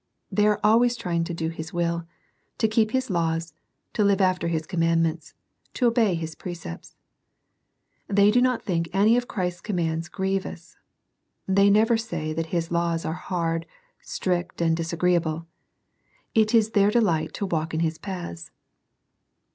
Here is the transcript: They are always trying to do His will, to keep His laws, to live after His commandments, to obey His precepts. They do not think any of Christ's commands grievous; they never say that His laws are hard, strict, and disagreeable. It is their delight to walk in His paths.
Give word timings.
They 0.31 0.47
are 0.47 0.59
always 0.63 0.95
trying 0.95 1.25
to 1.25 1.33
do 1.35 1.49
His 1.49 1.73
will, 1.73 2.07
to 2.57 2.67
keep 2.67 2.89
His 2.89 3.11
laws, 3.11 3.53
to 3.93 4.03
live 4.03 4.19
after 4.19 4.47
His 4.47 4.65
commandments, 4.65 5.35
to 5.75 5.85
obey 5.85 6.15
His 6.15 6.33
precepts. 6.33 6.95
They 8.07 8.31
do 8.31 8.41
not 8.41 8.63
think 8.63 8.89
any 8.93 9.15
of 9.15 9.27
Christ's 9.27 9.61
commands 9.61 10.09
grievous; 10.09 10.75
they 11.47 11.69
never 11.69 11.97
say 11.97 12.33
that 12.33 12.47
His 12.47 12.71
laws 12.71 13.05
are 13.05 13.13
hard, 13.13 13.67
strict, 14.01 14.59
and 14.59 14.75
disagreeable. 14.75 15.45
It 16.33 16.55
is 16.55 16.71
their 16.71 16.89
delight 16.89 17.35
to 17.35 17.45
walk 17.45 17.71
in 17.75 17.81
His 17.81 17.99
paths. 17.99 18.49